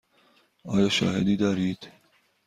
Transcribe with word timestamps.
آیا 0.65 0.89
شاهدی 0.89 1.37
دارید؟ 1.37 1.79